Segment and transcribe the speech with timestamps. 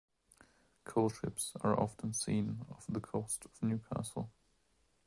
[0.83, 4.31] Coal ships are often seen off the coast of Newcastle.